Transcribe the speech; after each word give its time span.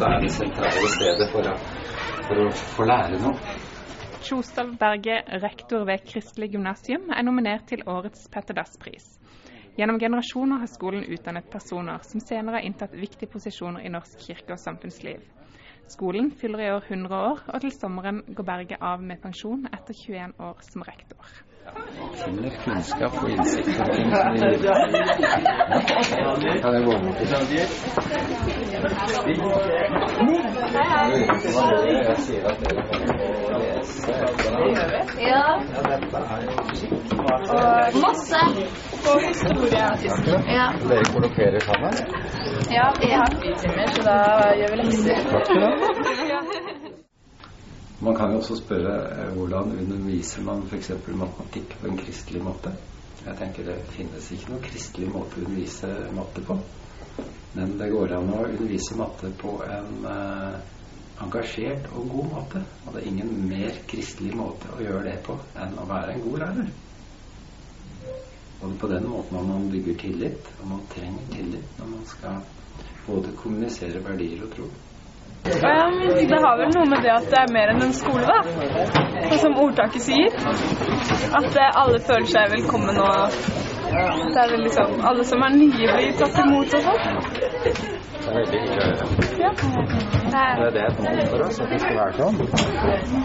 Det 0.00 0.06
er 0.06 0.24
det 0.24 0.30
sentrale 0.34 0.88
stedet 0.90 1.26
for 1.30 1.46
å, 2.42 2.46
få 2.74 2.86
lære 2.90 3.20
noe. 3.22 3.52
Kjostad 4.26 4.72
Berge, 4.80 5.20
rektor 5.44 5.84
ved 5.86 6.02
Kristelig 6.08 6.48
gymnasium, 6.56 7.04
er 7.14 7.22
nominert 7.22 7.68
til 7.70 7.84
årets 7.86 8.24
Petter 8.34 8.58
Dass-pris. 8.58 9.06
Gjennom 9.78 10.00
generasjoner 10.02 10.64
har 10.64 10.72
skolen 10.72 11.06
utdannet 11.14 11.46
personer 11.52 12.02
som 12.10 12.24
senere 12.26 12.58
har 12.58 12.66
inntatt 12.66 12.98
viktige 12.98 13.30
posisjoner 13.36 13.86
i 13.86 13.94
norsk 13.94 14.18
kirke 14.26 14.56
og 14.56 14.62
samfunnsliv. 14.64 15.22
Skolen 15.94 16.34
fyller 16.42 16.66
i 16.66 16.70
år 16.74 16.90
100 16.90 17.24
år, 17.30 17.46
og 17.54 17.62
til 17.62 17.78
sommeren 17.78 18.24
går 18.34 18.50
Berge 18.50 18.82
av 18.82 18.98
med 18.98 19.22
pensjon 19.22 19.68
etter 19.70 19.94
21 19.94 20.34
år 20.42 20.66
som 20.72 20.82
rektor. 20.90 21.36
Finner 21.64 22.50
kunnskap 22.64 23.14
og 23.22 23.30
innsikt 23.30 23.80
om 23.80 23.88
ting 23.96 24.10
som 24.12 24.34
vi. 24.34 24.40
Kan 26.62 26.74
jeg 26.74 26.84
gå 26.84 26.92
bort 27.04 27.16
til 27.16 27.26
Jeg 32.04 32.18
sier 32.26 32.44
at 32.50 32.56
dere 32.64 32.82
må 32.84 32.98
lese 33.62 34.12
Ja, 35.20 35.46
masse. 38.04 38.40
Og 39.10 39.18
historie. 39.28 39.86
Ja. 40.58 40.66
Dere 40.88 41.04
kollokerer 41.12 41.60
sammen? 41.60 41.94
ja, 42.70 42.86
vi 43.00 43.10
har 43.10 43.28
fritimer, 43.40 43.86
så 43.94 44.02
da 44.02 44.16
gjør 44.58 44.68
vi 44.70 44.76
lekser. 44.82 45.93
Man 48.04 48.16
kan 48.16 48.32
jo 48.32 48.40
også 48.42 48.56
spørre 48.60 48.94
eh, 49.10 49.30
hvordan 49.32 49.70
underviser 49.80 50.42
man 50.44 50.66
f.eks. 50.68 50.90
matematikk 51.06 51.78
på 51.80 51.88
en 51.88 51.96
kristelig 51.96 52.42
måte. 52.44 52.74
Jeg 53.24 53.36
tenker 53.38 53.64
Det 53.70 53.76
finnes 53.94 54.26
ikke 54.34 54.50
noen 54.52 54.64
kristelig 54.66 55.08
måte 55.08 55.38
å 55.38 55.44
undervise 55.46 55.92
matte 56.12 56.44
på. 56.44 56.58
Men 57.54 57.78
det 57.80 57.88
går 57.94 58.12
an 58.18 58.32
å 58.34 58.42
undervise 58.44 58.98
matte 59.00 59.30
på 59.40 59.56
en 59.64 60.08
eh, 60.10 60.56
engasjert 61.24 61.88
og 61.94 62.10
god 62.12 62.30
måte. 62.34 62.64
Og 62.84 62.92
det 62.92 63.02
er 63.02 63.10
ingen 63.12 63.32
mer 63.48 63.80
kristelig 63.88 64.34
måte 64.36 64.72
å 64.74 64.82
gjøre 64.84 65.04
det 65.08 65.18
på 65.24 65.38
enn 65.64 65.78
å 65.80 65.88
være 65.88 66.16
en 66.16 66.24
god 66.26 66.42
lærer. 66.44 66.72
Og 68.64 68.76
på 68.80 68.88
den 68.92 69.08
måten 69.08 69.48
man 69.48 69.70
bygger 69.72 69.96
tillit, 70.00 70.52
og 70.60 70.68
man 70.74 70.84
trenger 70.92 71.32
tillit 71.32 71.80
når 71.80 71.94
man 71.96 72.04
skal 72.08 72.44
både 73.06 73.32
kommunisere 73.40 74.04
verdier 74.04 74.44
og 74.44 74.52
tro. 74.56 74.68
Um, 75.44 76.28
det 76.28 76.38
har 76.40 76.56
vel 76.56 76.70
noe 76.72 76.86
med 76.88 77.02
det 77.04 77.10
at 77.12 77.26
det 77.28 77.40
er 77.42 77.50
mer 77.52 77.72
enn 77.74 77.82
en 77.84 77.92
skole, 77.92 78.24
da. 78.24 78.38
Sånn 79.28 79.42
som 79.42 79.58
ordtaket 79.60 80.06
sier. 80.06 80.38
At 81.36 81.50
eh, 81.52 81.80
alle 81.82 82.00
føler 82.06 82.30
seg 82.32 82.54
velkommen 82.54 82.96
og 83.04 83.36
det 83.94 84.40
er 84.40 84.48
vel 84.50 84.62
liksom 84.64 85.04
alle 85.06 85.24
som 85.24 85.42
er 85.46 85.52
nye, 85.54 85.68
blir 85.76 86.16
tatt 86.18 86.38
imot 86.42 86.72
og 86.74 86.86
sånn. 86.86 86.98
Det 88.24 88.30
er 88.30 88.36
veldig 88.38 88.60
hyggelig. 88.62 88.86
Ja. 89.38 89.50
Det 90.34 90.64
er 90.66 90.70
det 90.74 90.84
et 90.88 91.00
mål 91.04 91.20
for 91.30 91.44
oss, 91.44 91.58
at 91.60 91.68
det 91.70 91.80
skal 91.82 91.98
være 92.00 92.14
sånn. 92.18 92.36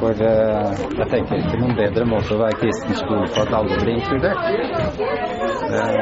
For 0.00 0.22
uh, 0.24 0.80
jeg 0.96 1.08
tenker 1.12 1.42
ikke 1.42 1.60
noen 1.60 1.76
bedre 1.78 2.06
måte 2.08 2.34
å 2.34 2.40
være 2.40 2.58
kristen 2.62 2.96
skole 2.98 3.28
på 3.36 3.44
at 3.44 3.54
alle 3.60 3.78
blir 3.82 3.94
inkludert. 4.00 4.40
Er 5.76 5.94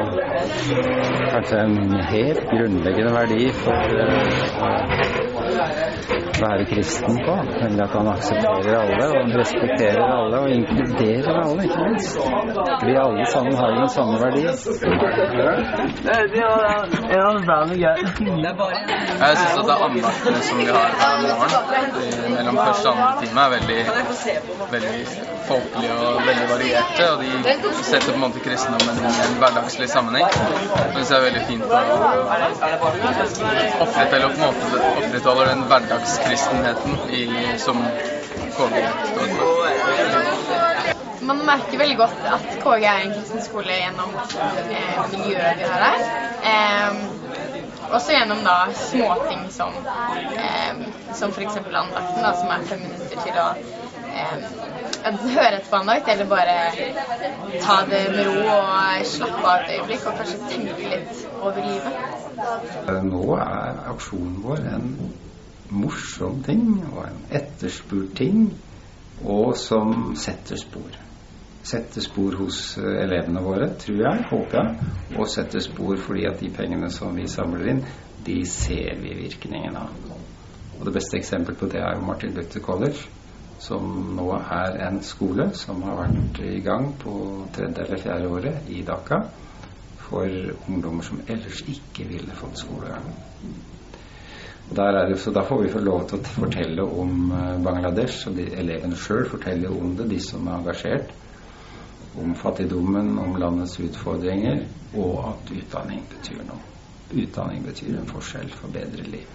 kanskje 1.35 1.61
en 1.65 1.77
helt 2.13 2.41
grunnleggende 2.53 3.13
verdi 3.19 3.51
for 3.59 3.99
å 3.99 5.34
være 6.43 6.63
kristen 6.71 7.15
på. 7.25 7.33
Nemlig 7.61 7.81
at 7.87 7.93
han 7.97 8.07
aksepterer 8.15 8.75
alle, 8.83 9.05
og 9.13 9.17
han 9.23 9.31
respekterer 9.41 10.03
alle, 10.19 10.35
og 10.43 10.47
inkluderer 10.57 11.35
alle, 11.45 11.61
ikke 11.67 11.79
minst. 11.87 12.11
Fordi 12.79 12.93
alle 13.05 13.25
sammen 13.35 13.53
har 13.59 13.67
jo 13.73 13.77
den 13.83 13.91
samme 13.97 14.15
verdi. 14.25 14.41
Jeg 14.45 14.53
syns 19.39 19.55
at 19.61 19.65
det 19.69 19.77
andaktene 19.87 20.39
som 20.47 20.55
vi 20.59 20.65
har 20.77 20.89
her 21.01 21.13
morgen 21.23 21.51
i- 22.03 22.29
mellom 22.35 22.55
første 22.67 22.87
og 22.89 22.95
andre 22.95 23.13
time, 23.21 23.39
er 23.45 23.49
veldig, 23.55 23.79
veldig 24.75 24.99
folkelige 25.49 25.93
og 26.05 26.13
veldig 26.29 26.47
varierte. 26.53 27.03
Og 27.13 27.17
de 27.23 27.29
setter 27.91 28.09
på 28.11 28.15
en 28.19 28.23
måte 28.25 28.39
kristendommen 28.47 28.95
i 29.03 29.05
en 29.27 29.35
hverdagslig 29.41 29.87
sammenheng. 29.89 30.25
Det 30.25 30.31
syns 30.95 31.09
jeg 31.11 31.17
er 31.19 31.25
veldig 31.29 31.43
fint 31.49 31.63
å 31.63 31.65
opprettholde, 35.05 35.43
den 35.51 35.61
hverdagen 35.69 35.94
hverdagskristenheten 35.95 36.97
i, 37.09 37.57
som 37.57 37.77
KG 38.57 38.87
står 39.11 39.27
for. 39.37 39.45
Man 41.25 41.37
merker 41.45 41.77
veldig 41.77 41.97
godt 41.97 42.25
at 42.29 42.47
KG 42.63 42.83
er 42.83 43.05
en 43.05 43.13
kristen 43.15 43.41
skole 43.41 43.77
gjennom 43.79 44.11
eh, 44.15 44.99
miljøet 45.13 45.57
vi 45.61 45.69
har 45.69 45.85
her. 45.85 45.99
Eh, 46.51 46.91
også 47.95 48.11
gjennom 48.11 48.43
da 48.45 48.57
småting 48.75 49.47
som, 49.51 49.73
eh, 50.35 50.83
som 51.13 51.31
f.eks. 51.31 51.57
andakten, 51.57 52.21
da, 52.21 52.35
som 52.41 52.51
er 52.51 52.67
fem 52.69 52.85
minutter 52.85 53.23
til 53.23 53.41
å 53.41 53.47
eh, 54.11 54.37
høre 55.37 55.57
et 55.61 55.69
på 55.69 55.79
andakt, 55.79 56.11
eller 56.13 56.29
bare 56.29 56.57
ta 57.63 57.81
det 57.89 58.05
med 58.13 58.25
ro 58.27 58.57
og 58.59 59.05
slappe 59.15 59.45
av 59.45 59.63
et 59.63 59.77
øyeblikk, 59.77 60.09
og 60.11 60.19
kanskje 60.19 60.41
tenke 60.51 60.95
litt 60.95 61.27
over 61.41 61.61
livet. 61.63 61.93
Nå 63.05 63.29
er 63.39 63.85
aksjonen 63.95 64.41
vår 64.43 64.67
en 64.75 64.91
morsom 65.69 66.41
ting 66.45 66.67
og 66.91 67.01
en 67.07 67.19
etterspurt 67.39 68.15
ting, 68.17 68.47
og 69.23 69.55
som 69.57 70.13
setter 70.19 70.59
spor. 70.59 70.97
Setter 71.65 72.03
spor 72.05 72.35
hos 72.43 72.77
eh, 72.77 73.01
elevene 73.05 73.41
våre, 73.41 73.71
tror 73.81 74.01
jeg, 74.03 74.25
håper 74.29 74.59
jeg, 74.59 74.89
og 75.17 75.29
setter 75.31 75.63
spor 75.65 75.97
fordi 76.01 76.27
at 76.29 76.41
de 76.43 76.51
pengene 76.53 76.91
som 76.93 77.15
vi 77.17 77.25
samler 77.31 77.71
inn, 77.73 77.83
de 78.25 78.41
ser 78.49 78.99
vi 79.01 79.15
virkningen 79.23 79.77
av. 79.77 79.93
Og 80.75 80.85
Det 80.85 80.93
beste 80.93 81.17
eksempelet 81.17 81.59
på 81.59 81.69
det 81.71 81.81
er 81.81 81.95
jo 81.95 82.05
Martin 82.05 82.35
Luther 82.35 82.61
College, 82.61 83.07
som 83.59 84.15
nå 84.17 84.27
er 84.35 84.75
en 84.89 84.99
skole 85.05 85.47
som 85.55 85.81
har 85.87 86.01
vært 86.03 86.41
i 86.43 86.59
gang 86.65 86.89
på 86.99 87.13
tredje 87.55 87.85
eller 87.85 88.01
fjerde 88.01 88.31
året 88.35 88.69
i 88.69 88.81
Dhaka 88.85 89.21
for 90.05 90.27
ungdommer 90.67 91.05
som 91.07 91.21
ellers 91.27 91.63
ikke 91.71 92.05
ville 92.09 92.35
fått 92.35 92.59
skolegang. 92.61 93.07
Det, 94.69 95.17
så 95.17 95.31
Da 95.31 95.43
får 95.43 95.61
vi 95.61 95.69
få 95.69 95.79
lov 95.79 96.07
til 96.09 96.19
å 96.19 96.31
fortelle 96.39 96.83
om 96.83 97.31
eh, 97.31 97.57
Bangladesh, 97.61 98.27
og 98.29 98.35
de 98.39 98.47
elevene 98.57 98.97
sjøl 98.97 99.27
forteller 99.29 99.71
om 99.71 99.93
det, 99.95 100.09
de 100.09 100.19
som 100.19 100.47
er 100.47 100.57
engasjert. 100.57 101.13
Om 102.17 102.33
fattigdommen, 102.39 103.17
om 103.19 103.35
landets 103.37 103.77
utfordringer, 103.79 104.63
og 104.95 105.19
at 105.29 105.51
utdanning 105.53 106.01
betyr 106.09 106.41
noe. 106.47 106.61
Utdanning 107.13 107.65
betyr 107.67 107.99
en 107.99 108.09
forskjell 108.09 108.49
for 108.55 108.73
bedre 108.73 109.05
liv. 109.05 109.29